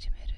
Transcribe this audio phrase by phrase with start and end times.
[0.00, 0.29] acemi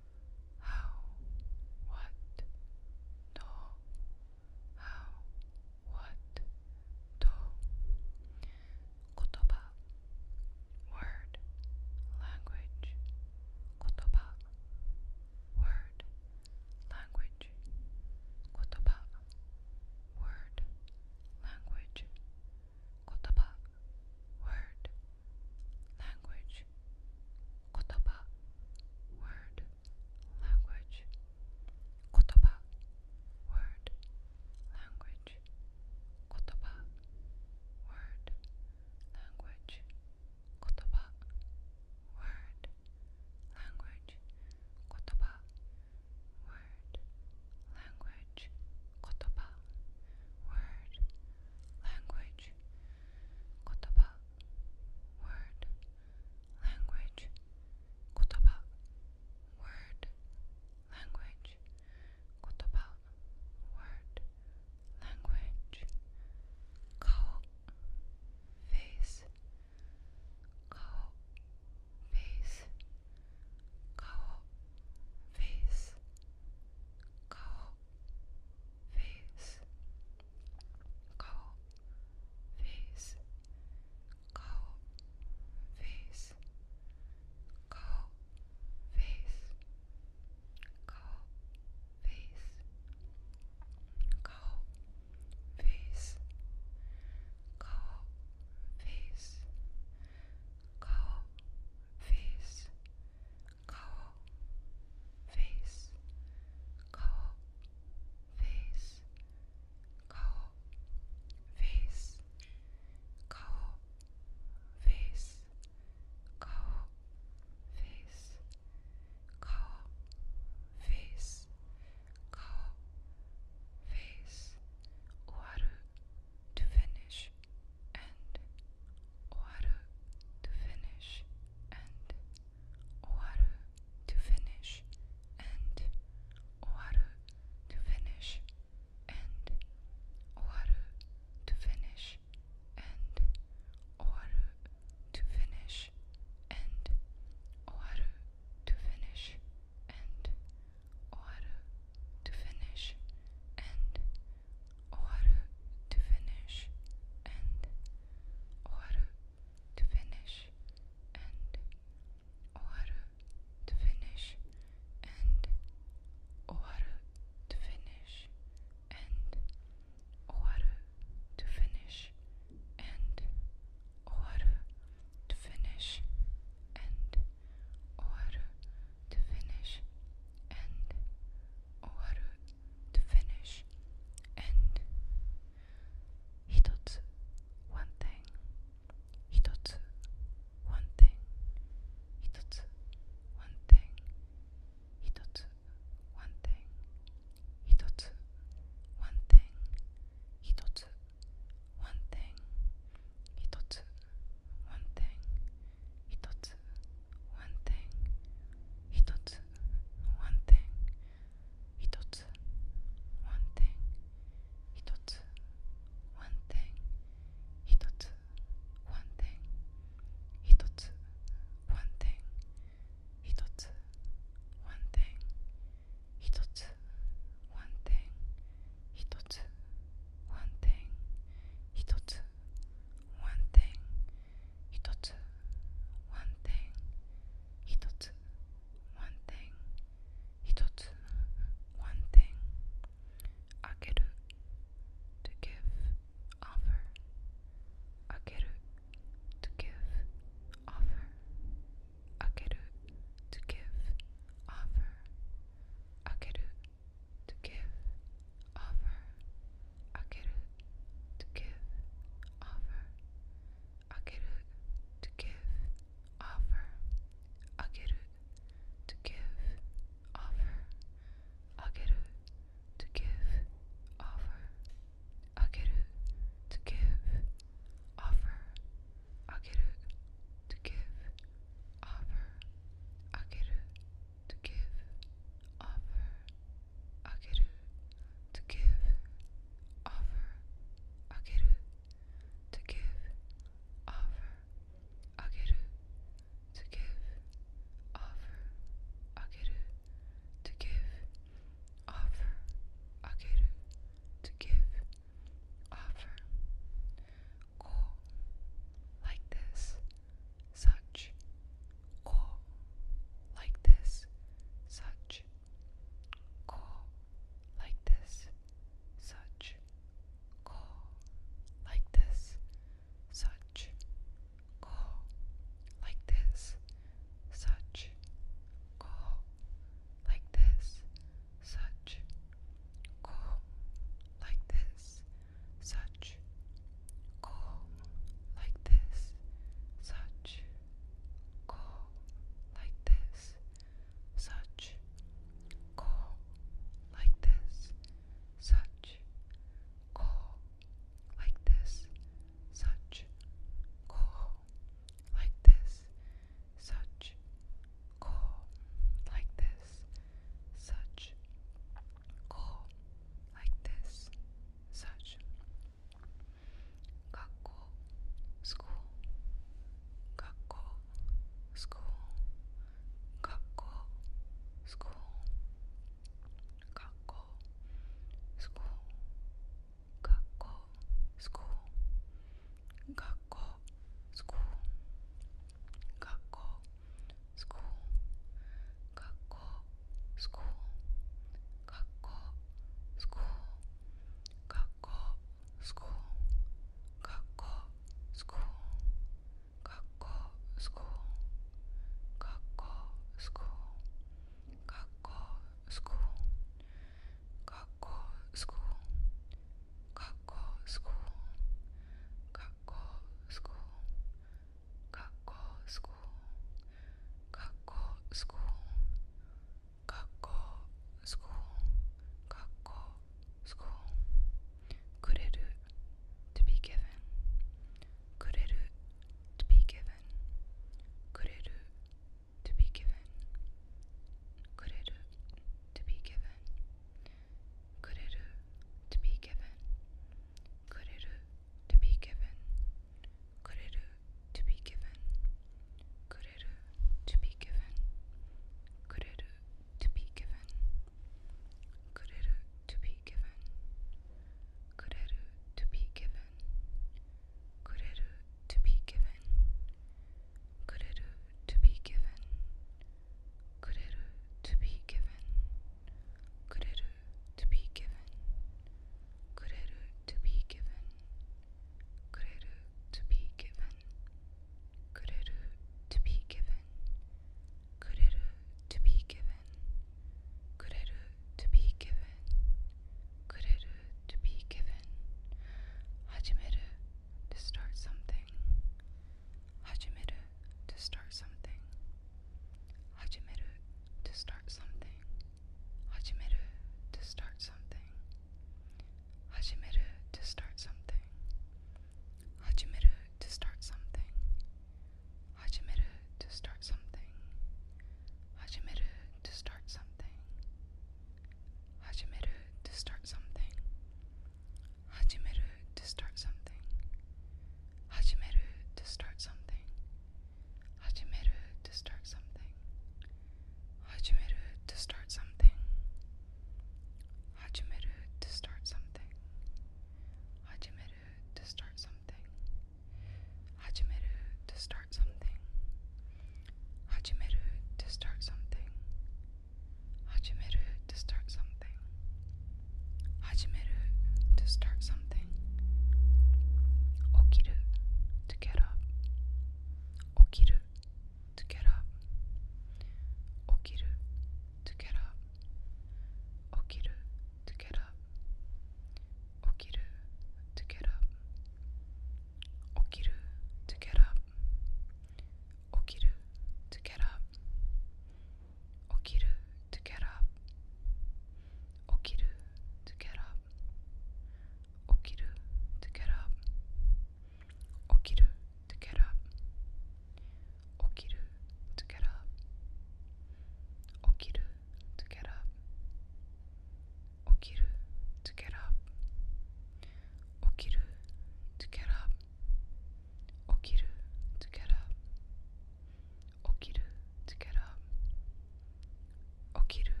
[599.67, 600.00] 起きる。